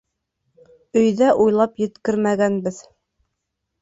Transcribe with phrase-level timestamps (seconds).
[1.01, 2.81] Өйҙә уйлап еткермәгәнбеҙ.